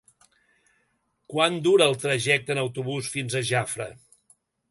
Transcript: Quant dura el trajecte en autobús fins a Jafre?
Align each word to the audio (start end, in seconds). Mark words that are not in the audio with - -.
Quant 1.33 1.59
dura 1.67 1.89
el 1.91 1.93
trajecte 2.05 2.55
en 2.55 2.61
autobús 2.63 3.13
fins 3.17 3.35
a 3.35 3.43
Jafre? 3.53 3.91